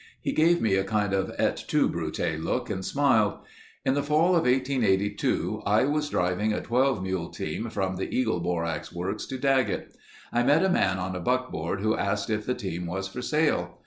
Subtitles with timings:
[0.19, 3.37] He gave me a kind of et tu, Brute look and smiled.
[3.85, 8.39] "In the fall of 1882 I was driving a 12 mule team from the Eagle
[8.39, 9.95] Borax Works to Daggett.
[10.33, 13.77] I met a man on a buckboard who asked if the team was for sale.